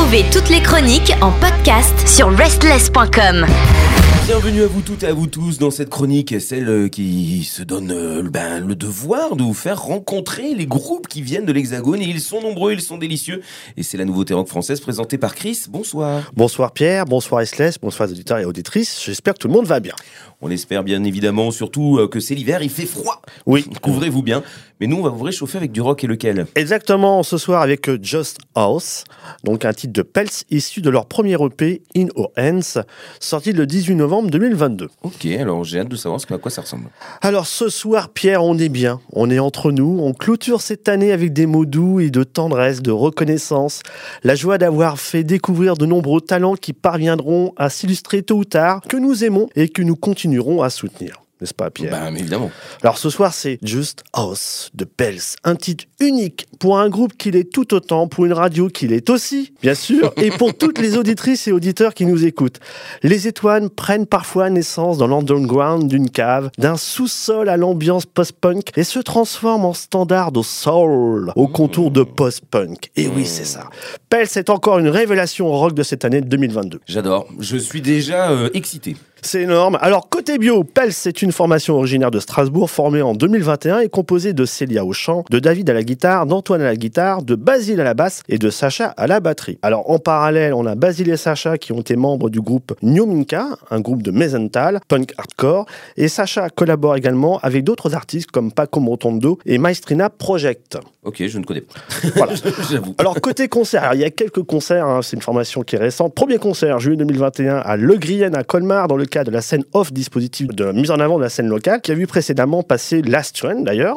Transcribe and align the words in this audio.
Retrouvez 0.00 0.24
toutes 0.32 0.48
les 0.48 0.62
chroniques 0.62 1.12
en 1.20 1.30
podcast 1.30 2.08
sur 2.08 2.34
restless.com. 2.34 3.44
Bienvenue 4.24 4.62
à 4.62 4.66
vous 4.66 4.80
toutes 4.80 5.02
et 5.02 5.08
à 5.08 5.12
vous 5.12 5.26
tous 5.26 5.58
dans 5.58 5.70
cette 5.70 5.90
chronique, 5.90 6.40
celle 6.40 6.68
euh, 6.70 6.88
qui 6.88 7.44
se 7.44 7.62
donne 7.62 7.90
euh, 7.90 8.22
ben, 8.22 8.66
le 8.66 8.74
devoir 8.74 9.36
de 9.36 9.42
vous 9.42 9.52
faire 9.52 9.82
rencontrer 9.82 10.54
les 10.54 10.64
groupes 10.64 11.06
qui 11.06 11.20
viennent 11.20 11.44
de 11.44 11.52
l'Hexagone. 11.52 12.00
Et 12.00 12.06
ils 12.06 12.22
sont 12.22 12.40
nombreux, 12.40 12.72
ils 12.72 12.80
sont 12.80 12.96
délicieux. 12.96 13.42
Et 13.76 13.82
c'est 13.82 13.98
la 13.98 14.06
nouveauté 14.06 14.32
rock 14.32 14.48
française 14.48 14.80
présentée 14.80 15.18
par 15.18 15.34
Chris. 15.34 15.64
Bonsoir. 15.68 16.32
Bonsoir 16.34 16.72
Pierre, 16.72 17.04
bonsoir 17.04 17.42
Esles, 17.42 17.72
bonsoir 17.82 18.06
les 18.06 18.14
auditeurs 18.14 18.38
et 18.38 18.46
auditrices. 18.46 19.02
J'espère 19.04 19.34
que 19.34 19.40
tout 19.40 19.48
le 19.48 19.54
monde 19.54 19.66
va 19.66 19.80
bien. 19.80 19.94
On 20.40 20.50
espère 20.50 20.82
bien 20.82 21.04
évidemment 21.04 21.50
surtout 21.50 21.98
euh, 21.98 22.08
que 22.08 22.20
c'est 22.20 22.34
l'hiver, 22.34 22.62
il 22.62 22.70
fait 22.70 22.86
froid. 22.86 23.20
Oui. 23.44 23.66
Couvrez-vous 23.82 24.22
bien. 24.22 24.42
Mais 24.80 24.86
nous, 24.86 24.96
on 24.96 25.02
va 25.02 25.10
vous 25.10 25.24
réchauffer 25.24 25.58
avec 25.58 25.72
du 25.72 25.82
rock 25.82 26.04
et 26.04 26.06
lequel? 26.06 26.46
Exactement, 26.54 27.22
ce 27.22 27.36
soir 27.36 27.60
avec 27.60 27.86
euh, 27.90 27.98
Just 28.00 28.38
House, 28.54 29.04
donc 29.44 29.66
un 29.66 29.74
titre 29.74 29.92
de 29.92 30.00
Pels 30.00 30.30
issu 30.50 30.80
de 30.80 30.88
leur 30.88 31.04
premier 31.04 31.34
EP 31.34 31.82
In 31.94 32.06
Our 32.16 32.32
Hands, 32.38 32.82
sorti 33.20 33.52
le 33.52 33.66
18 33.66 33.94
novembre 33.94 34.30
2022. 34.30 34.88
Ok, 35.02 35.26
alors 35.26 35.64
j'ai 35.64 35.80
hâte 35.80 35.88
de 35.88 35.96
savoir 35.96 36.18
à 36.30 36.38
quoi 36.38 36.50
ça 36.50 36.62
ressemble. 36.62 36.84
Alors 37.20 37.46
ce 37.46 37.68
soir, 37.68 38.08
Pierre, 38.08 38.42
on 38.42 38.56
est 38.56 38.70
bien, 38.70 39.02
on 39.12 39.28
est 39.28 39.38
entre 39.38 39.70
nous, 39.70 39.98
on 40.00 40.14
clôture 40.14 40.62
cette 40.62 40.88
année 40.88 41.12
avec 41.12 41.34
des 41.34 41.44
mots 41.44 41.66
doux 41.66 42.00
et 42.00 42.08
de 42.08 42.24
tendresse, 42.24 42.80
de 42.80 42.90
reconnaissance, 42.90 43.82
la 44.24 44.34
joie 44.34 44.56
d'avoir 44.56 44.98
fait 44.98 45.24
découvrir 45.24 45.76
de 45.76 45.84
nombreux 45.84 46.22
talents 46.22 46.54
qui 46.54 46.72
parviendront 46.72 47.52
à 47.58 47.68
s'illustrer 47.68 48.22
tôt 48.22 48.38
ou 48.38 48.44
tard, 48.46 48.80
que 48.88 48.96
nous 48.96 49.24
aimons 49.24 49.50
et 49.56 49.68
que 49.68 49.82
nous 49.82 49.96
continuerons 49.96 50.62
à 50.62 50.70
soutenir 50.70 51.20
n'est-ce 51.40 51.54
pas, 51.54 51.70
Pierre 51.70 51.92
Ben, 51.92 52.16
évidemment. 52.16 52.50
Alors 52.82 52.98
ce 52.98 53.10
soir, 53.10 53.32
c'est 53.32 53.58
Just 53.62 54.04
House 54.12 54.70
de 54.74 54.84
Pels, 54.84 55.20
un 55.44 55.56
titre 55.56 55.84
unique 56.00 56.46
pour 56.58 56.78
un 56.78 56.88
groupe 56.88 57.16
qui 57.16 57.30
l'est 57.30 57.50
tout 57.50 57.74
autant, 57.74 58.08
pour 58.08 58.26
une 58.26 58.32
radio 58.32 58.68
qui 58.68 58.86
l'est 58.88 59.08
aussi, 59.10 59.54
bien 59.62 59.74
sûr, 59.74 60.12
et 60.16 60.30
pour 60.30 60.56
toutes 60.56 60.78
les 60.78 60.96
auditrices 60.96 61.48
et 61.48 61.52
auditeurs 61.52 61.94
qui 61.94 62.06
nous 62.06 62.26
écoutent. 62.26 62.60
Les 63.02 63.28
étoiles 63.28 63.70
prennent 63.70 64.06
parfois 64.06 64.50
naissance 64.50 64.98
dans 64.98 65.06
l'underground 65.06 65.88
d'une 65.88 66.10
cave, 66.10 66.50
d'un 66.58 66.76
sous-sol 66.76 67.48
à 67.48 67.56
l'ambiance 67.56 68.06
post-punk, 68.06 68.70
et 68.76 68.84
se 68.84 68.98
transforment 68.98 69.66
en 69.66 69.74
standard 69.74 70.30
au 70.36 70.42
soul, 70.42 71.32
au 71.36 71.48
contour 71.48 71.90
de 71.90 72.02
post-punk. 72.02 72.90
Et 72.96 73.08
oui, 73.08 73.24
c'est 73.26 73.44
ça. 73.44 73.68
Pels 74.08 74.28
est 74.36 74.50
encore 74.50 74.78
une 74.78 74.88
révélation 74.88 75.50
rock 75.50 75.74
de 75.74 75.82
cette 75.82 76.04
année 76.04 76.20
2022. 76.20 76.80
J'adore. 76.86 77.26
Je 77.38 77.56
suis 77.56 77.80
déjà 77.80 78.30
euh, 78.30 78.50
excité. 78.54 78.96
C'est 79.22 79.42
énorme. 79.42 79.78
Alors, 79.80 80.08
côté 80.08 80.38
bio, 80.38 80.64
Pels, 80.64 80.92
c'est 80.92 81.22
une 81.22 81.32
formation 81.32 81.76
originaire 81.76 82.10
de 82.10 82.20
Strasbourg 82.20 82.70
formée 82.70 83.02
en 83.02 83.14
2021 83.14 83.80
et 83.80 83.88
composée 83.88 84.32
de 84.32 84.44
Célia 84.44 84.84
au 84.84 84.92
chant, 84.92 85.24
de 85.30 85.38
David 85.38 85.68
à 85.68 85.74
la 85.74 85.82
guitare, 85.82 86.26
d'Antoine 86.26 86.62
à 86.62 86.64
la 86.64 86.76
guitare, 86.76 87.22
de 87.22 87.34
Basile 87.34 87.80
à 87.80 87.84
la 87.84 87.94
basse 87.94 88.22
et 88.28 88.38
de 88.38 88.50
Sacha 88.50 88.86
à 88.96 89.06
la 89.06 89.20
batterie. 89.20 89.58
Alors, 89.62 89.90
en 89.90 89.98
parallèle, 89.98 90.54
on 90.54 90.64
a 90.64 90.74
Basile 90.74 91.10
et 91.10 91.16
Sacha 91.16 91.58
qui 91.58 91.72
ont 91.72 91.80
été 91.80 91.96
membres 91.96 92.30
du 92.30 92.40
groupe 92.40 92.74
New 92.82 93.04
Minka, 93.06 93.46
un 93.70 93.80
groupe 93.80 94.02
de 94.02 94.10
mezental, 94.10 94.80
punk 94.88 95.12
hardcore, 95.18 95.66
et 95.96 96.08
Sacha 96.08 96.48
collabore 96.48 96.96
également 96.96 97.38
avec 97.40 97.64
d'autres 97.64 97.94
artistes 97.94 98.30
comme 98.30 98.52
Paco 98.52 98.80
Motondo 98.80 99.38
et 99.44 99.58
Maestrina 99.58 100.08
Project. 100.08 100.78
Ok, 101.02 101.22
je 101.26 101.38
ne 101.38 101.44
connais 101.44 101.62
pas. 101.62 101.74
Voilà. 102.16 102.32
Alors, 102.98 103.20
côté 103.20 103.48
concert, 103.48 103.90
il 103.94 104.00
y 104.00 104.04
a 104.04 104.10
quelques 104.10 104.42
concerts, 104.42 104.86
hein, 104.86 105.00
c'est 105.02 105.16
une 105.16 105.22
formation 105.22 105.62
qui 105.62 105.76
est 105.76 105.78
récente. 105.78 106.14
Premier 106.14 106.38
concert, 106.38 106.78
juillet 106.78 106.96
2021, 106.96 107.56
à 107.56 107.76
Le 107.76 107.96
Grienne 107.96 108.34
à 108.34 108.44
Colmar, 108.44 108.88
dans 108.88 108.96
le 108.96 109.06
cas 109.10 109.24
de 109.24 109.30
la 109.30 109.42
scène 109.42 109.64
off 109.74 109.92
dispositif 109.92 110.48
de 110.48 110.72
mise 110.72 110.90
en 110.90 111.00
avant 111.00 111.18
de 111.18 111.22
la 111.22 111.28
scène 111.28 111.48
locale, 111.48 111.80
qui 111.82 111.92
a 111.92 111.94
vu 111.94 112.06
précédemment 112.06 112.62
passer 112.62 113.02
Last 113.02 113.36
Trend 113.36 113.60
d'ailleurs. 113.60 113.96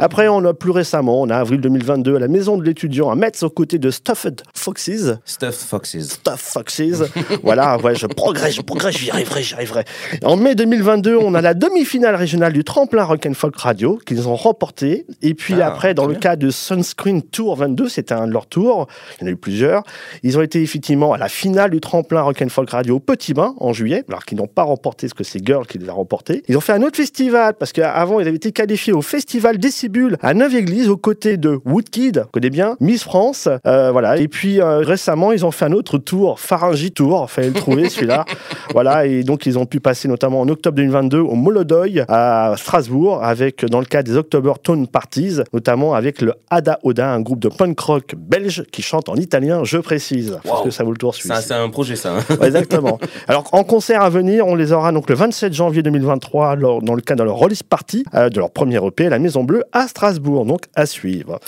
Après, 0.00 0.26
on 0.28 0.44
a 0.44 0.54
plus 0.54 0.70
récemment, 0.70 1.20
on 1.22 1.30
a 1.30 1.36
avril 1.36 1.60
2022 1.60 2.16
à 2.16 2.18
la 2.18 2.28
maison 2.28 2.56
de 2.56 2.64
l'étudiant 2.64 3.10
à 3.10 3.14
Metz 3.14 3.42
aux 3.42 3.50
côtés 3.50 3.78
de 3.78 3.90
Stuffed 3.90 4.42
Foxes. 4.54 5.14
Stuffed 5.24 5.54
Foxes. 5.68 6.08
Stuffed 6.08 6.38
Foxes. 6.38 7.02
voilà, 7.42 7.76
ouais, 7.78 7.94
je 7.94 8.06
progresse, 8.06 8.54
je 8.56 8.62
progresse, 8.62 8.96
j'y 8.98 9.10
arriverai, 9.10 9.42
j'y 9.42 9.54
arriverai. 9.54 9.84
En 10.24 10.36
mai 10.36 10.54
2022, 10.54 11.16
on 11.16 11.34
a 11.34 11.40
la 11.40 11.54
demi-finale 11.54 12.16
régionale 12.16 12.52
du 12.52 12.64
tremplin 12.64 13.04
Rock 13.04 13.26
and 13.26 13.34
Folk 13.34 13.56
Radio 13.56 13.98
qu'ils 14.06 14.26
ont 14.28 14.36
remporté. 14.36 15.06
Et 15.22 15.34
puis 15.34 15.54
Ah, 15.60 15.68
après, 15.68 15.94
dans 15.94 16.06
le 16.06 16.12
bien. 16.12 16.20
cas 16.20 16.36
de 16.36 16.50
Sunscreen 16.50 17.22
Tour 17.22 17.56
22, 17.56 17.88
c'était 17.88 18.14
un 18.14 18.26
de 18.26 18.32
leurs 18.32 18.46
tours. 18.46 18.86
Il 19.20 19.22
y 19.22 19.24
en 19.24 19.26
a 19.28 19.30
eu 19.30 19.36
plusieurs. 19.36 19.82
Ils 20.22 20.38
ont 20.38 20.42
été 20.42 20.62
effectivement 20.62 21.12
à 21.12 21.18
la 21.18 21.28
finale 21.28 21.70
du 21.70 21.80
tremplin 21.80 22.22
Rock 22.22 22.40
and 22.42 22.48
Folk 22.48 22.70
Radio 22.70 22.96
au 22.96 23.00
Petit 23.00 23.34
Bain 23.34 23.54
en 23.60 23.72
juillet, 23.72 24.04
alors 24.08 24.24
qu'ils 24.24 24.38
n'ont 24.38 24.46
pas 24.54 24.62
remporté 24.62 25.08
ce 25.08 25.14
que 25.14 25.24
c'est 25.24 25.44
Girl 25.44 25.66
qui 25.66 25.78
les 25.78 25.88
a 25.88 25.92
remportés. 25.92 26.42
Ils 26.48 26.56
ont 26.56 26.60
fait 26.60 26.72
un 26.72 26.82
autre 26.82 26.96
festival 26.96 27.54
parce 27.58 27.72
qu'avant 27.72 28.20
ils 28.20 28.26
avaient 28.28 28.36
été 28.36 28.52
qualifiés 28.52 28.92
au 28.92 29.02
festival 29.02 29.58
Décibule 29.58 30.16
à 30.22 30.32
Neuve-Église 30.34 30.88
aux 30.88 30.96
côtés 30.96 31.36
de 31.36 31.58
Woodkid, 31.64 32.18
vous 32.18 32.28
connaissez 32.32 32.50
bien, 32.50 32.76
Miss 32.80 33.02
France, 33.02 33.48
euh, 33.66 33.90
voilà. 33.90 34.16
Et 34.18 34.28
puis 34.28 34.60
euh, 34.60 34.78
récemment 34.78 35.32
ils 35.32 35.44
ont 35.44 35.50
fait 35.50 35.64
un 35.64 35.72
autre 35.72 35.98
tour, 35.98 36.38
Pharyngie 36.40 36.92
Tour, 36.92 37.30
fallait 37.30 37.48
le 37.48 37.54
trouver 37.54 37.88
celui-là, 37.88 38.24
voilà. 38.72 39.06
Et 39.06 39.22
donc 39.24 39.46
ils 39.46 39.58
ont 39.58 39.66
pu 39.66 39.80
passer 39.80 40.08
notamment 40.08 40.40
en 40.40 40.48
octobre 40.48 40.76
2022 40.76 41.18
au 41.18 41.34
Molodoy 41.34 42.04
à 42.08 42.54
Strasbourg 42.56 43.22
avec 43.24 43.64
dans 43.64 43.80
le 43.80 43.86
cadre 43.86 44.10
des 44.10 44.16
October 44.16 44.52
Tone 44.62 44.86
Parties, 44.86 45.38
notamment 45.52 45.94
avec 45.94 46.20
le 46.20 46.34
Ada 46.50 46.78
Oda, 46.82 47.10
un 47.12 47.20
groupe 47.20 47.40
de 47.40 47.48
punk 47.48 47.78
rock 47.80 48.14
belge 48.16 48.64
qui 48.70 48.82
chante 48.82 49.08
en 49.08 49.16
italien, 49.16 49.64
je 49.64 49.78
précise, 49.78 50.38
parce 50.44 50.58
Wow. 50.60 50.64
que 50.66 50.70
ça 50.70 50.84
vaut 50.84 50.92
le 50.92 50.96
tour 50.96 51.14
celui-ci. 51.14 51.42
C'est 51.42 51.54
un 51.54 51.68
projet, 51.68 51.96
ça. 51.96 52.14
hein. 52.16 52.36
Ouais, 52.40 52.46
exactement. 52.46 52.98
Alors, 53.28 53.48
en 53.52 53.64
concert 53.64 54.02
à 54.02 54.10
venir, 54.10 54.43
on 54.46 54.54
les 54.54 54.72
aura 54.72 54.92
donc 54.92 55.08
le 55.08 55.14
27 55.16 55.52
janvier 55.52 55.82
2023 55.82 56.56
lors- 56.56 56.82
dans 56.82 56.94
le 56.94 57.00
cadre 57.02 57.20
de 57.20 57.24
leur 57.28 57.36
release 57.36 57.62
party 57.62 58.04
euh, 58.14 58.28
de 58.28 58.38
leur 58.38 58.50
premier 58.50 58.84
EP 58.84 59.08
la 59.08 59.18
Maison 59.18 59.44
Bleue 59.44 59.64
à 59.72 59.86
Strasbourg. 59.88 60.44
Donc, 60.46 60.62
à 60.74 60.86
suivre. 60.86 61.40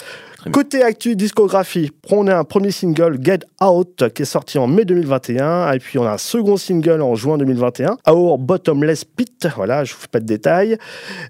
Côté 0.52 0.82
actu 0.82 1.16
discographie, 1.16 1.91
on 2.10 2.26
a 2.28 2.36
un 2.36 2.44
premier 2.44 2.70
single 2.70 3.19
Get 3.20 3.41
Out 3.60 4.04
qui 4.14 4.22
est 4.22 4.26
sorti 4.26 4.58
en 4.58 4.66
mai 4.66 4.84
2021 4.84 5.72
et 5.72 5.78
puis 5.78 5.98
on 5.98 6.04
a 6.04 6.12
un 6.12 6.19
second 6.19 6.56
single 6.56 7.02
en 7.02 7.14
juin 7.14 7.36
2021 7.38 7.97
Our 8.06 8.38
Bottomless 8.38 9.04
Pit, 9.04 9.48
voilà, 9.56 9.84
je 9.84 9.94
vous 9.94 10.00
fais 10.00 10.08
pas 10.08 10.20
de 10.20 10.26
détails, 10.26 10.78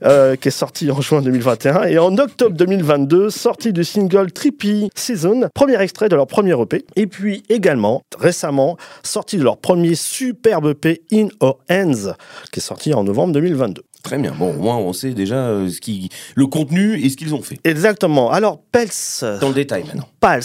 euh, 0.03 0.37
qui 0.37 0.49
est 0.49 0.51
sorti 0.51 0.91
en 0.91 1.01
juin 1.01 1.23
2021 1.23 1.85
et 1.85 1.99
en 1.99 2.17
octobre 2.19 2.57
2022 2.57 3.31
sorti 3.31 3.73
du 3.73 3.85
single 3.85 4.33
Trippy 4.33 4.91
Season, 4.95 5.49
premier 5.55 5.81
extrait 5.81 6.09
de 6.09 6.17
leur 6.17 6.27
premier 6.27 6.61
EP 6.61 6.85
et 6.97 7.07
puis 7.07 7.43
également 7.49 8.03
récemment 8.19 8.77
sorti 9.03 9.39
de 9.39 9.45
leur 9.45 9.57
premier 9.57 9.95
superbe 9.95 10.67
EP 10.67 11.03
In 11.13 11.29
Our 11.41 11.59
Hands 11.71 12.13
qui 12.53 12.61
est 12.61 12.63
sorti 12.63 12.93
en 12.93 13.05
novembre 13.05 13.33
2022. 13.33 13.86
Très 14.03 14.19
bien. 14.19 14.33
Bon, 14.39 14.51
au 14.51 14.59
moins, 14.59 14.77
on 14.77 14.93
sait 14.93 15.15
déjà 15.15 15.49
euh, 15.49 15.69
ce 15.69 15.81
qui... 15.81 16.11
le 16.35 16.47
contenu 16.47 17.01
et 17.03 17.09
ce 17.09 17.17
qu'ils 17.17 17.35
ont 17.35 17.43
fait. 17.43 17.59
Exactement. 17.65 18.31
Alors 18.31 18.61
Pels 18.73 18.89
Dans 19.41 19.49
le 19.49 19.55
détail, 19.55 19.85
maintenant. 19.85 20.09
Pals, 20.21 20.43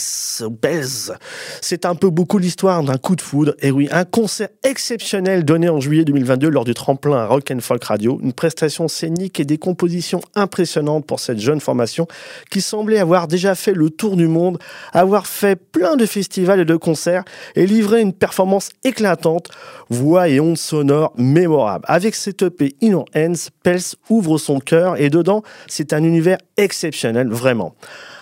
Pels, 0.61 1.17
c'est 1.61 1.85
un 1.85 1.95
peu 1.95 2.09
beaucoup 2.09 2.37
l'histoire 2.37 2.83
d'un 2.83 2.97
coup 2.97 3.15
de 3.15 3.21
foudre. 3.21 3.55
Et 3.61 3.71
oui, 3.71 3.87
un 3.91 4.05
concert 4.05 4.49
exceptionnel 4.63 5.43
donné 5.43 5.69
en 5.69 5.79
juillet 5.79 6.05
2022 6.05 6.49
lors 6.49 6.65
du 6.65 6.73
tremplin 6.73 7.25
Rock 7.25 7.51
and 7.51 7.59
Folk 7.61 7.83
Radio. 7.83 8.19
Une 8.21 8.33
prestation 8.33 8.87
scénique 8.87 9.39
et 9.39 9.45
des 9.45 9.57
compositions 9.57 10.21
impressionnantes 10.35 11.05
pour 11.05 11.19
cette 11.19 11.39
jeune 11.39 11.59
formation 11.59 12.07
qui 12.49 12.61
semblait 12.61 12.99
avoir 12.99 13.27
déjà 13.27 13.55
fait 13.55 13.73
le 13.73 13.89
tour 13.89 14.17
du 14.17 14.27
monde, 14.27 14.59
avoir 14.93 15.27
fait 15.27 15.55
plein 15.55 15.95
de 15.95 16.05
festivals 16.05 16.59
et 16.59 16.65
de 16.65 16.75
concerts 16.75 17.23
et 17.55 17.65
livré 17.65 18.01
une 18.01 18.13
performance 18.13 18.69
éclatante, 18.83 19.49
voix 19.89 20.29
et 20.29 20.39
ondes 20.39 20.57
sonores 20.57 21.13
mémorables. 21.17 21.85
Avec 21.87 22.15
cette 22.15 22.41
EP 22.43 22.75
In 22.83 22.93
Our 22.93 23.05
Hands, 23.15 23.40
Pels 23.63 23.81
ouvre 24.09 24.37
son 24.37 24.59
cœur 24.59 24.99
et 24.99 25.09
dedans, 25.09 25.43
c'est 25.67 25.93
un 25.93 26.03
univers 26.03 26.37
exceptionnel, 26.57 27.29
vraiment. 27.29 27.75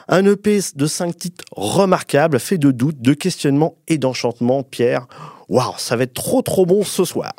Un 0.07 0.25
EP 0.25 0.59
de 0.75 0.87
cinq 0.87 1.17
titres 1.17 1.45
remarquables, 1.51 2.39
fait 2.39 2.57
de 2.57 2.71
doutes, 2.71 3.01
de 3.01 3.13
questionnements 3.13 3.75
et 3.87 3.97
d'enchantements. 3.97 4.63
Pierre, 4.63 5.07
waouh, 5.49 5.73
ça 5.77 5.95
va 5.95 6.03
être 6.03 6.13
trop 6.13 6.41
trop 6.41 6.65
bon 6.65 6.83
ce 6.83 7.03
soir. 7.03 7.33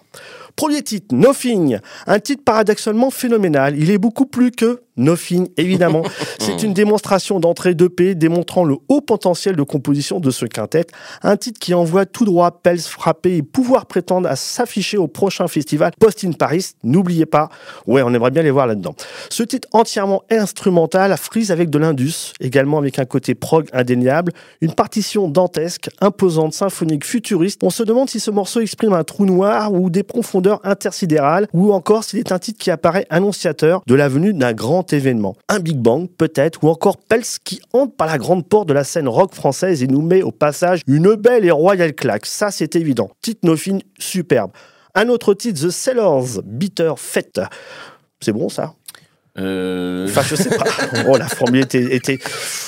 Premier 0.56 0.82
titre, 0.82 1.14
Nothing, 1.14 1.78
un 2.06 2.18
titre 2.20 2.44
paradoxalement 2.44 3.10
phénoménal. 3.10 3.76
Il 3.78 3.90
est 3.90 3.98
beaucoup 3.98 4.26
plus 4.26 4.50
que 4.50 4.82
Nothing, 5.00 5.48
évidemment. 5.56 6.02
C'est 6.38 6.62
une 6.62 6.74
démonstration 6.74 7.40
d'entrée 7.40 7.74
d'EP 7.74 8.14
démontrant 8.14 8.64
le 8.64 8.76
haut 8.88 9.00
potentiel 9.00 9.56
de 9.56 9.62
composition 9.62 10.20
de 10.20 10.30
ce 10.30 10.44
quintet. 10.44 10.86
Un 11.22 11.36
titre 11.36 11.58
qui 11.58 11.74
envoie 11.74 12.06
tout 12.06 12.24
droit 12.24 12.60
Pels 12.62 12.80
frapper 12.80 13.36
et 13.36 13.42
pouvoir 13.42 13.86
prétendre 13.86 14.28
à 14.28 14.36
s'afficher 14.36 14.98
au 14.98 15.08
prochain 15.08 15.48
festival 15.48 15.92
Post 15.98 16.24
in 16.24 16.32
Paris. 16.32 16.72
N'oubliez 16.84 17.26
pas, 17.26 17.48
ouais, 17.86 18.02
on 18.02 18.12
aimerait 18.12 18.30
bien 18.30 18.42
les 18.42 18.50
voir 18.50 18.66
là-dedans. 18.66 18.94
Ce 19.30 19.42
titre 19.42 19.68
entièrement 19.72 20.22
instrumental 20.30 21.16
frise 21.16 21.50
avec 21.50 21.70
de 21.70 21.78
l'indus, 21.78 22.34
également 22.40 22.78
avec 22.78 22.98
un 22.98 23.06
côté 23.06 23.34
prog 23.34 23.68
indéniable, 23.72 24.32
une 24.60 24.74
partition 24.74 25.28
dantesque, 25.28 25.88
imposante, 26.00 26.52
symphonique, 26.52 27.06
futuriste. 27.06 27.62
On 27.62 27.70
se 27.70 27.82
demande 27.82 28.10
si 28.10 28.20
ce 28.20 28.30
morceau 28.30 28.60
exprime 28.60 28.92
un 28.92 29.04
trou 29.04 29.24
noir 29.24 29.72
ou 29.72 29.88
des 29.88 30.02
profondeurs 30.02 30.60
intersidérales, 30.64 31.48
ou 31.54 31.72
encore 31.72 32.04
s'il 32.04 32.18
est 32.18 32.32
un 32.32 32.38
titre 32.38 32.58
qui 32.58 32.70
apparaît 32.70 33.06
annonciateur 33.08 33.82
de 33.86 33.94
la 33.94 34.08
venue 34.08 34.34
d'un 34.34 34.52
grand 34.52 34.89
événement. 34.92 35.36
Un 35.48 35.60
Big 35.60 35.76
Bang, 35.76 36.08
peut-être, 36.08 36.62
ou 36.64 36.68
encore 36.68 36.96
Pels 36.96 37.22
qui 37.44 37.60
entre 37.72 37.94
par 37.94 38.06
la 38.06 38.18
grande 38.18 38.46
porte 38.46 38.68
de 38.68 38.74
la 38.74 38.84
scène 38.84 39.08
rock 39.08 39.34
française 39.34 39.82
et 39.82 39.86
nous 39.86 40.02
met 40.02 40.22
au 40.22 40.32
passage 40.32 40.82
une 40.86 41.14
belle 41.14 41.44
et 41.44 41.50
royale 41.50 41.94
claque. 41.94 42.26
Ça, 42.26 42.50
c'est 42.50 42.76
évident. 42.76 43.10
Titre 43.22 43.40
Nofin, 43.44 43.78
superbe. 43.98 44.50
Un 44.94 45.08
autre 45.08 45.34
titre, 45.34 45.60
The 45.60 45.70
Sailors, 45.70 46.42
Bitter 46.44 46.92
Fête. 46.96 47.40
C'est 48.20 48.32
bon, 48.32 48.48
ça? 48.48 48.74
Euh... 49.38 50.06
Enfin, 50.08 50.22
je 50.22 50.34
sais 50.34 50.50
pas. 50.50 50.64
Oh, 51.08 51.16
la 51.16 51.28
formule 51.28 51.62
était, 51.62 51.94
était 51.94 52.18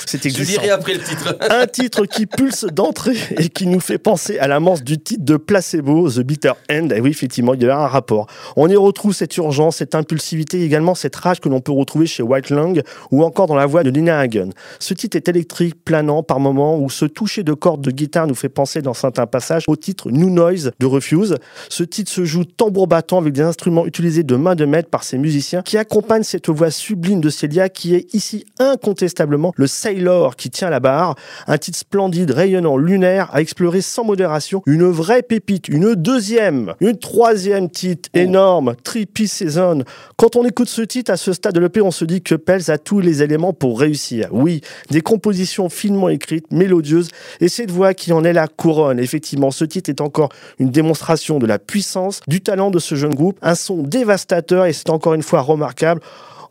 c'était 0.05 0.29
Je 0.29 0.43
dirai 0.43 0.69
après 0.69 0.93
le 0.93 0.99
titre. 0.99 1.37
Un 1.49 1.65
titre 1.65 2.05
qui 2.05 2.25
pulse 2.25 2.65
d'entrée 2.65 3.17
et 3.37 3.49
qui 3.49 3.67
nous 3.67 3.79
fait 3.79 3.97
penser 3.97 4.39
à 4.39 4.47
l'amorce 4.47 4.83
du 4.83 4.99
titre 4.99 5.23
de 5.23 5.37
Placebo, 5.37 6.09
The 6.09 6.19
Bitter 6.19 6.53
End. 6.71 6.89
Et 6.89 7.01
oui, 7.01 7.09
effectivement, 7.09 7.53
il 7.53 7.63
y 7.63 7.69
a 7.69 7.77
un 7.77 7.87
rapport. 7.87 8.27
On 8.55 8.67
y 8.69 8.75
retrouve 8.75 9.13
cette 9.13 9.35
urgence, 9.37 9.77
cette 9.77 9.95
impulsivité, 9.95 10.63
également 10.63 10.95
cette 10.95 11.15
rage 11.15 11.39
que 11.39 11.49
l'on 11.49 11.61
peut 11.61 11.71
retrouver 11.71 12.05
chez 12.05 12.23
White 12.23 12.49
Lung 12.49 12.81
ou 13.11 13.23
encore 13.23 13.47
dans 13.47 13.55
la 13.55 13.65
voix 13.65 13.83
de 13.83 13.91
Nina 13.91 14.19
Hagen. 14.19 14.49
Ce 14.79 14.93
titre 14.93 15.17
est 15.17 15.27
électrique, 15.27 15.83
planant 15.83 16.23
par 16.23 16.39
moments, 16.39 16.77
où 16.77 16.89
ce 16.89 17.05
toucher 17.05 17.43
de 17.43 17.53
cordes 17.53 17.81
de 17.81 17.91
guitare 17.91 18.27
nous 18.27 18.35
fait 18.35 18.49
penser 18.49 18.81
dans 18.81 18.93
certains 18.93 19.25
passages 19.25 19.63
au 19.67 19.75
titre 19.75 20.11
New 20.11 20.29
Noise 20.29 20.71
de 20.79 20.85
Refuse. 20.85 21.35
Ce 21.69 21.83
titre 21.83 22.11
se 22.11 22.23
joue 22.23 22.45
tambour 22.45 22.87
battant 22.87 23.17
avec 23.17 23.33
des 23.33 23.41
instruments 23.41 23.85
utilisés 23.85 24.23
de 24.23 24.35
main 24.35 24.55
de 24.55 24.65
maître 24.65 24.89
par 24.89 25.03
ces 25.03 25.17
musiciens 25.17 25.61
qui 25.63 25.77
accompagnent 25.77 26.23
cette 26.23 26.47
voix 26.53 26.71
sublime 26.71 27.21
de 27.21 27.29
Celia 27.29 27.69
qui 27.69 27.95
est 27.95 28.13
ici 28.13 28.45
incontestablement 28.59 29.53
le 29.57 29.67
Sailor 29.67 30.35
qui 30.35 30.49
tient 30.49 30.69
la 30.69 30.79
barre. 30.79 31.15
Un 31.47 31.57
titre 31.57 31.77
splendide, 31.77 32.31
rayonnant, 32.31 32.77
lunaire, 32.77 33.29
à 33.33 33.41
explorer 33.41 33.81
sans 33.81 34.03
modération. 34.03 34.61
Une 34.65 34.85
vraie 34.85 35.23
pépite, 35.23 35.67
une 35.67 35.95
deuxième, 35.95 36.73
une 36.79 36.97
troisième 36.97 37.69
titre 37.69 38.09
Oh. 38.13 38.19
énorme, 38.19 38.75
Trippy 38.83 39.27
Season. 39.27 39.83
Quand 40.17 40.35
on 40.35 40.45
écoute 40.45 40.69
ce 40.69 40.81
titre 40.81 41.11
à 41.11 41.17
ce 41.17 41.33
stade 41.33 41.53
de 41.53 41.59
l'EP, 41.59 41.81
on 41.81 41.91
se 41.91 42.05
dit 42.05 42.21
que 42.21 42.35
Pels 42.35 42.69
a 42.69 42.77
tous 42.77 42.99
les 42.99 43.23
éléments 43.23 43.53
pour 43.53 43.79
réussir. 43.79 44.27
Oui, 44.31 44.61
des 44.89 45.01
compositions 45.01 45.69
finement 45.69 46.09
écrites, 46.09 46.51
mélodieuses, 46.51 47.09
et 47.41 47.49
cette 47.49 47.71
voix 47.71 47.93
qui 47.93 48.13
en 48.13 48.23
est 48.23 48.33
la 48.33 48.47
couronne. 48.47 48.99
Effectivement, 48.99 49.51
ce 49.51 49.65
titre 49.65 49.89
est 49.89 50.01
encore 50.01 50.29
une 50.59 50.69
démonstration 50.69 51.39
de 51.39 51.45
la 51.45 51.59
puissance, 51.59 52.21
du 52.27 52.41
talent 52.41 52.71
de 52.71 52.79
ce 52.79 52.95
jeune 52.95 53.15
groupe, 53.15 53.37
un 53.41 53.55
son 53.55 53.81
dévastateur, 53.83 54.65
et 54.65 54.73
c'est 54.73 54.89
encore 54.89 55.13
une 55.13 55.23
fois 55.23 55.41
remarquable. 55.41 56.01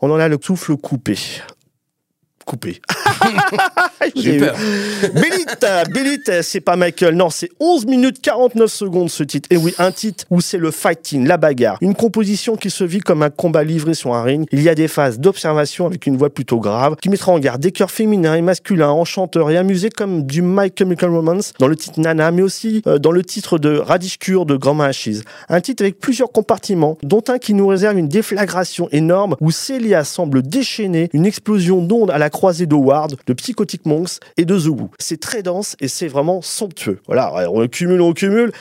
On 0.05 0.11
en 0.11 0.19
a 0.19 0.27
le 0.27 0.37
souffle 0.41 0.75
coupé. 0.75 1.17
Coupé. 2.45 2.81
J'ai 4.15 4.35
eu 4.35 4.39
peur. 4.39 4.55
Bélite, 5.13 5.65
Bélite, 5.93 6.41
c'est 6.41 6.61
pas 6.61 6.75
Michael, 6.75 7.15
non, 7.15 7.29
c'est 7.29 7.49
11 7.59 7.85
minutes 7.85 8.21
49 8.21 8.71
secondes 8.71 9.09
ce 9.09 9.23
titre. 9.23 9.47
Et 9.51 9.57
oui, 9.57 9.73
un 9.77 9.91
titre 9.91 10.25
où 10.29 10.41
c'est 10.41 10.57
le 10.57 10.71
fighting, 10.71 11.27
la 11.27 11.37
bagarre. 11.37 11.77
Une 11.81 11.95
composition 11.95 12.55
qui 12.55 12.69
se 12.69 12.83
vit 12.83 12.99
comme 12.99 13.23
un 13.23 13.29
combat 13.29 13.63
livré 13.63 13.93
sur 13.93 14.13
un 14.13 14.23
ring. 14.23 14.47
Il 14.51 14.61
y 14.61 14.69
a 14.69 14.75
des 14.75 14.87
phases 14.87 15.19
d'observation 15.19 15.85
avec 15.85 16.05
une 16.07 16.17
voix 16.17 16.29
plutôt 16.29 16.59
grave 16.59 16.95
qui 17.01 17.09
mettra 17.09 17.31
en 17.31 17.39
garde 17.39 17.61
des 17.61 17.71
chœurs 17.71 17.91
féminins 17.91 18.35
et 18.35 18.41
masculins, 18.41 18.89
enchanteurs 18.89 19.49
et 19.49 19.57
amusés 19.57 19.89
comme 19.89 20.23
du 20.23 20.41
My 20.41 20.71
Chemical 20.77 21.09
Romance 21.09 21.53
dans 21.59 21.67
le 21.67 21.75
titre 21.75 21.99
Nana, 21.99 22.31
mais 22.31 22.41
aussi 22.41 22.81
euh, 22.87 22.97
dans 22.97 23.11
le 23.11 23.23
titre 23.23 23.57
de 23.57 23.77
Radish 23.77 24.19
Cure 24.19 24.45
de 24.45 24.55
Grandma 24.55 24.85
Ashes. 24.85 25.21
Un 25.49 25.61
titre 25.61 25.83
avec 25.83 25.99
plusieurs 25.99 26.31
compartiments, 26.31 26.97
dont 27.03 27.23
un 27.27 27.37
qui 27.37 27.53
nous 27.53 27.67
réserve 27.67 27.97
une 27.97 28.07
déflagration 28.07 28.89
énorme 28.91 29.35
où 29.39 29.51
Celia 29.51 30.03
semble 30.03 30.41
déchaîner 30.41 31.09
une 31.13 31.25
explosion 31.25 31.81
d'ondes 31.81 32.11
à 32.11 32.17
la 32.17 32.29
croisée 32.29 32.65
de 33.25 33.33
Psychotic 33.33 33.85
Monks 33.85 34.19
et 34.37 34.45
de 34.45 34.57
The 34.59 34.67
Who. 34.67 34.89
C'est 34.99 35.19
très 35.19 35.43
dense 35.43 35.75
et 35.79 35.87
c'est 35.87 36.07
vraiment 36.07 36.41
somptueux. 36.41 36.99
Voilà, 37.07 37.49
on 37.49 37.67
cumule, 37.67 38.01
on 38.01 38.13
cumule. 38.13 38.51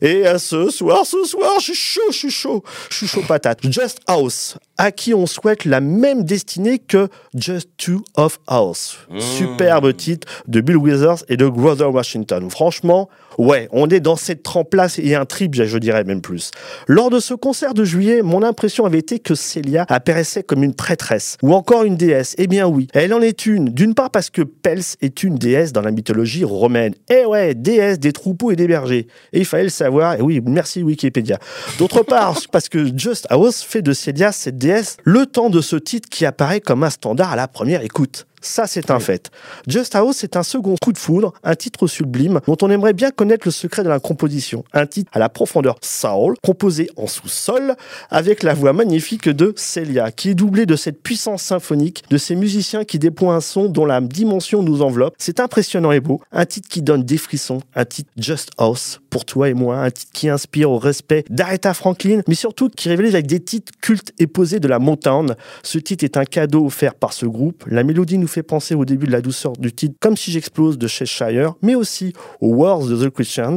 Et 0.00 0.26
à 0.26 0.38
ce 0.38 0.70
soir, 0.70 1.04
ce 1.06 1.24
soir, 1.24 1.58
je 1.60 1.72
suis 1.72 1.74
chaud, 1.74 2.00
je 2.10 2.16
suis 2.16 2.30
chaud, 2.30 2.64
je 2.90 2.96
suis 2.96 3.06
chaud 3.06 3.22
patate. 3.26 3.60
Just 3.70 4.00
House, 4.06 4.56
à 4.78 4.92
qui 4.92 5.14
on 5.14 5.26
souhaite 5.26 5.64
la 5.64 5.80
même 5.80 6.24
destinée 6.24 6.78
que 6.78 7.08
Just 7.34 7.70
Two 7.76 8.02
of 8.16 8.38
House. 8.46 8.98
Superbe 9.18 9.94
titre 9.96 10.28
de 10.48 10.60
Bill 10.60 10.76
Withers 10.76 11.24
et 11.28 11.36
de 11.36 11.46
Grover 11.46 11.86
Washington. 11.86 12.50
Franchement, 12.50 13.08
ouais, 13.38 13.68
on 13.72 13.88
est 13.88 14.00
dans 14.00 14.16
cette 14.16 14.42
trempe-là 14.42 14.88
et 14.98 15.14
un 15.14 15.24
trip, 15.24 15.54
je 15.54 15.78
dirais 15.78 16.04
même 16.04 16.20
plus. 16.20 16.50
Lors 16.86 17.10
de 17.10 17.20
ce 17.20 17.34
concert 17.34 17.74
de 17.74 17.84
juillet, 17.84 18.22
mon 18.22 18.42
impression 18.42 18.84
avait 18.84 18.98
été 18.98 19.18
que 19.18 19.34
Celia 19.34 19.86
apparaissait 19.88 20.42
comme 20.42 20.62
une 20.62 20.74
prêtresse 20.74 21.36
ou 21.42 21.54
encore 21.54 21.84
une 21.84 21.96
déesse. 21.96 22.34
Eh 22.38 22.46
bien 22.46 22.66
oui, 22.66 22.88
elle 22.92 23.14
en 23.14 23.20
est 23.20 23.46
une. 23.46 23.70
D'une 23.70 23.94
part 23.94 24.10
parce 24.10 24.30
que 24.30 24.42
Pels 24.42 24.82
est 25.00 25.22
une 25.22 25.36
déesse 25.36 25.72
dans 25.72 25.82
la 25.82 25.90
mythologie 25.90 26.44
romaine. 26.44 26.94
Eh 27.10 27.24
ouais, 27.24 27.54
déesse 27.54 27.98
des 27.98 28.12
troupeaux 28.12 28.50
et 28.50 28.56
des 28.56 28.66
bergers. 28.66 29.06
Et 29.32 29.40
il 29.40 29.44
fallait 29.44 29.64
le 29.64 29.68
savoir. 29.68 30.14
Et 30.14 30.22
oui, 30.22 30.40
merci 30.44 30.82
Wikipédia. 30.82 31.38
D'autre 31.78 32.02
part, 32.02 32.38
parce 32.52 32.68
que 32.68 32.96
Just 32.96 33.26
House 33.30 33.62
fait 33.62 33.82
de 33.82 33.92
Celia 33.92 34.32
cette 34.32 34.58
déesse 34.58 34.65
le 35.04 35.26
temps 35.26 35.50
de 35.50 35.60
ce 35.60 35.76
titre 35.76 36.08
qui 36.08 36.26
apparaît 36.26 36.60
comme 36.60 36.82
un 36.82 36.90
standard 36.90 37.32
à 37.32 37.36
la 37.36 37.48
première 37.48 37.82
écoute. 37.82 38.26
Ça, 38.46 38.66
c'est 38.68 38.92
un 38.92 39.00
fait. 39.00 39.30
Just 39.66 39.96
House, 39.96 40.18
c'est 40.18 40.36
un 40.36 40.44
second 40.44 40.76
coup 40.80 40.92
de 40.92 40.98
foudre, 40.98 41.32
un 41.42 41.56
titre 41.56 41.88
sublime 41.88 42.40
dont 42.46 42.56
on 42.62 42.70
aimerait 42.70 42.92
bien 42.92 43.10
connaître 43.10 43.46
le 43.46 43.50
secret 43.50 43.82
de 43.82 43.88
la 43.88 43.98
composition. 43.98 44.64
Un 44.72 44.86
titre 44.86 45.10
à 45.12 45.18
la 45.18 45.28
profondeur 45.28 45.76
soul, 45.82 46.36
composé 46.44 46.88
en 46.96 47.08
sous-sol, 47.08 47.74
avec 48.08 48.44
la 48.44 48.54
voix 48.54 48.72
magnifique 48.72 49.28
de 49.28 49.52
Celia, 49.56 50.12
qui 50.12 50.30
est 50.30 50.34
doublée 50.34 50.64
de 50.64 50.76
cette 50.76 51.02
puissance 51.02 51.42
symphonique, 51.42 52.04
de 52.08 52.18
ces 52.18 52.36
musiciens 52.36 52.84
qui 52.84 53.00
déploient 53.00 53.34
un 53.34 53.40
son 53.40 53.66
dont 53.66 53.84
la 53.84 54.00
dimension 54.00 54.62
nous 54.62 54.80
enveloppe. 54.80 55.16
C'est 55.18 55.40
impressionnant 55.40 55.90
et 55.90 56.00
beau. 56.00 56.20
Un 56.30 56.46
titre 56.46 56.68
qui 56.68 56.82
donne 56.82 57.02
des 57.02 57.18
frissons, 57.18 57.60
un 57.74 57.84
titre 57.84 58.10
Just 58.16 58.52
House 58.58 59.00
pour 59.10 59.24
toi 59.24 59.48
et 59.48 59.54
moi, 59.54 59.78
un 59.78 59.90
titre 59.90 60.12
qui 60.12 60.28
inspire 60.28 60.70
au 60.70 60.78
respect 60.78 61.24
d'Aretha 61.30 61.74
Franklin, 61.74 62.20
mais 62.28 62.34
surtout 62.34 62.68
qui 62.68 62.88
rivalise 62.88 63.14
avec 63.14 63.26
des 63.26 63.40
titres 63.40 63.72
cultes 63.80 64.12
et 64.20 64.28
posés 64.28 64.60
de 64.60 64.68
la 64.68 64.78
Motown. 64.78 65.34
Ce 65.64 65.78
titre 65.78 66.04
est 66.04 66.16
un 66.16 66.24
cadeau 66.24 66.66
offert 66.66 66.94
par 66.94 67.12
ce 67.12 67.26
groupe. 67.26 67.64
La 67.66 67.82
mélodie 67.82 68.18
nous 68.18 68.28
fait 68.28 68.35
penser 68.42 68.74
au 68.74 68.84
début 68.84 69.06
de 69.06 69.12
la 69.12 69.20
douceur 69.20 69.52
du 69.54 69.72
titre 69.72 69.96
Comme 70.00 70.16
si 70.16 70.30
j'explose 70.30 70.78
de 70.78 70.86
Cheshire, 70.86 71.54
mais 71.62 71.74
aussi 71.74 72.12
aux 72.40 72.54
Wars 72.54 72.86
de 72.86 73.06
The 73.06 73.10
Christians. 73.10 73.56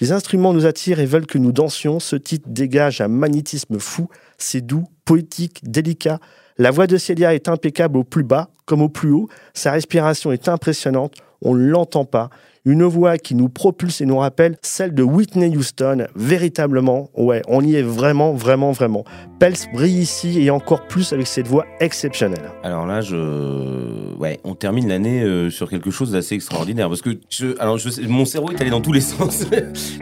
Les 0.00 0.12
instruments 0.12 0.52
nous 0.52 0.66
attirent 0.66 1.00
et 1.00 1.06
veulent 1.06 1.26
que 1.26 1.38
nous 1.38 1.52
dansions. 1.52 2.00
Ce 2.00 2.16
titre 2.16 2.48
dégage 2.48 3.00
un 3.00 3.08
magnétisme 3.08 3.78
fou. 3.78 4.08
C'est 4.38 4.60
doux, 4.60 4.84
poétique, 5.04 5.60
délicat. 5.62 6.18
La 6.58 6.70
voix 6.70 6.86
de 6.86 6.96
Celia 6.96 7.34
est 7.34 7.48
impeccable 7.48 7.98
au 7.98 8.04
plus 8.04 8.24
bas 8.24 8.50
comme 8.66 8.82
au 8.82 8.88
plus 8.88 9.10
haut. 9.10 9.28
Sa 9.54 9.72
respiration 9.72 10.30
est 10.30 10.48
impressionnante. 10.48 11.14
On 11.42 11.54
ne 11.54 11.66
l'entend 11.66 12.04
pas. 12.04 12.30
Une 12.66 12.84
voix 12.84 13.16
qui 13.16 13.34
nous 13.34 13.48
propulse 13.48 14.02
et 14.02 14.04
nous 14.04 14.18
rappelle 14.18 14.58
celle 14.60 14.92
de 14.92 15.02
Whitney 15.02 15.56
Houston. 15.56 16.06
Véritablement, 16.14 17.08
ouais, 17.16 17.40
on 17.48 17.64
y 17.64 17.76
est 17.76 17.82
vraiment, 17.82 18.34
vraiment, 18.34 18.70
vraiment. 18.72 19.02
Pels 19.38 19.54
brille 19.72 20.00
ici 20.00 20.42
et 20.42 20.50
encore 20.50 20.86
plus 20.86 21.14
avec 21.14 21.26
cette 21.26 21.46
voix 21.46 21.64
exceptionnelle. 21.80 22.50
Alors 22.62 22.84
là, 22.84 23.00
je, 23.00 24.14
ouais, 24.18 24.40
on 24.44 24.54
termine 24.54 24.88
l'année 24.88 25.22
euh, 25.22 25.48
sur 25.48 25.70
quelque 25.70 25.90
chose 25.90 26.12
d'assez 26.12 26.34
extraordinaire 26.34 26.90
parce 26.90 27.00
que 27.00 27.18
je, 27.30 27.58
alors 27.58 27.78
je, 27.78 28.06
mon 28.06 28.26
cerveau 28.26 28.50
est 28.50 28.60
allé 28.60 28.68
dans 28.68 28.82
tous 28.82 28.92
les 28.92 29.00
sens. 29.00 29.46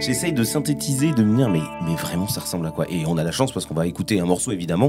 J'essaye 0.00 0.32
de 0.32 0.42
synthétiser, 0.42 1.12
de 1.12 1.22
me 1.22 1.36
dire, 1.36 1.50
mais, 1.50 1.62
mais 1.86 1.94
vraiment, 1.94 2.26
ça 2.26 2.40
ressemble 2.40 2.66
à 2.66 2.72
quoi? 2.72 2.86
Et 2.90 3.04
on 3.06 3.18
a 3.18 3.22
la 3.22 3.30
chance 3.30 3.52
parce 3.52 3.66
qu'on 3.66 3.74
va 3.74 3.86
écouter 3.86 4.18
un 4.18 4.26
morceau 4.26 4.50
évidemment. 4.50 4.88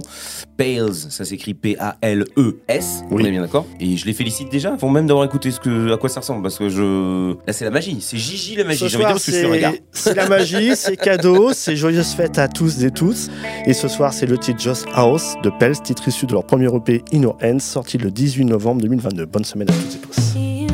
Pales, 0.57 0.95
ça 0.95 1.23
s'écrit 1.23 1.53
P-A-L-E-S. 1.53 3.03
Oui. 3.11 3.21
On 3.21 3.25
est 3.27 3.31
bien 3.31 3.41
d'accord? 3.41 3.67
Et 3.79 3.95
je 3.95 4.07
les 4.07 4.13
félicite 4.13 4.51
déjà, 4.51 4.73
avant 4.73 4.89
même 4.89 5.05
d'avoir 5.05 5.25
écouté 5.25 5.51
ce 5.51 5.59
que, 5.59 5.93
à 5.93 5.97
quoi 5.97 6.09
ça 6.09 6.21
ressemble, 6.21 6.41
parce 6.41 6.57
que 6.57 6.69
je, 6.69 7.35
là, 7.45 7.53
c'est 7.59 7.65
la 7.65 7.71
magie, 7.71 7.97
c'est 7.99 8.17
Gigi 8.17 8.55
la 8.55 8.63
magie. 8.63 8.79
Ce 8.79 8.87
J'ai 8.87 8.95
envie 8.95 9.03
de 9.03 9.09
dire 9.09 9.09
soir, 9.09 9.11
parce 9.11 9.25
que 9.25 9.31
je 9.33 9.37
suis 9.37 9.45
regarde. 9.45 9.75
c'est 9.91 10.15
la 10.15 10.29
magie, 10.29 10.71
c'est 10.77 10.95
cadeau, 10.95 11.51
c'est 11.51 11.75
joyeuse 11.75 12.13
fête 12.13 12.39
à 12.39 12.47
tous 12.47 12.81
et 12.85 12.89
tous. 12.89 13.29
Et 13.65 13.73
ce 13.73 13.89
soir, 13.89 14.13
c'est 14.13 14.27
le 14.27 14.37
titre 14.37 14.61
Just 14.61 14.85
House 14.93 15.35
de 15.43 15.51
Pels, 15.59 15.81
titre 15.81 16.07
issu 16.07 16.25
de 16.25 16.31
leur 16.31 16.45
premier 16.45 16.73
EP 16.73 17.03
In 17.11 17.23
Your 17.23 17.37
Hands, 17.43 17.59
sorti 17.59 17.97
le 17.97 18.11
18 18.11 18.45
novembre 18.45 18.81
2022. 18.83 19.25
Bonne 19.25 19.43
semaine 19.43 19.69
à 19.69 19.73
toutes 19.73 19.95
et 19.95 20.07
tous. 20.07 20.68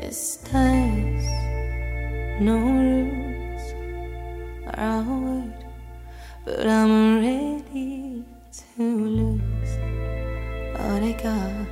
Just 0.00 0.44
us, 0.54 1.26
no 2.40 2.56
rules 2.56 3.64
are 4.68 4.78
our 4.78 5.42
but 6.44 6.66
I'm 6.68 7.16
ready 7.20 8.22
to 8.76 8.82
lose 9.18 9.72
all 10.78 11.02
I 11.02 11.12
got, 11.20 11.66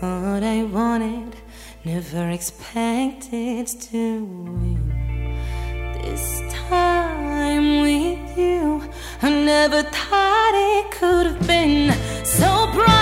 all 0.00 0.44
I 0.44 0.62
wanted, 0.62 1.34
never 1.84 2.30
expected 2.30 3.66
to 3.66 4.24
win. 4.24 5.34
This 6.02 6.40
time 6.68 7.80
with 7.80 8.38
you, 8.38 8.88
I 9.22 9.28
never 9.28 9.82
thought 9.82 10.54
it 10.54 10.92
could 10.92 11.26
have 11.26 11.46
been 11.48 11.92
so 12.24 12.70
bright. 12.72 13.01